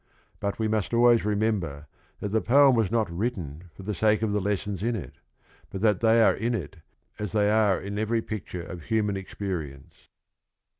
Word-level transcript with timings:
But 0.39 0.57
we 0.57 0.67
must 0.67 0.95
always 0.95 1.23
remember 1.25 1.85
that 2.21 2.29
the 2.29 2.41
poem 2.41 2.75
was 2.75 2.89
not 2.89 3.07
written 3.15 3.65
for 3.75 3.83
the 3.83 3.93
sake 3.93 4.23
of 4.23 4.31
the 4.31 4.41
lessons 4.41 4.81
in 4.81 4.95
it, 4.95 5.13
but 5.69 5.81
that 5.81 5.99
they 5.99 6.23
are 6.23 6.33
in 6.33 6.55
it 6.55 6.77
as 7.19 7.33
they 7.33 7.51
are 7.51 7.79
in 7.79 7.99
every 7.99 8.23
picture 8.23 8.63
of 8.63 8.85
human 8.85 9.15
experience. 9.15 10.07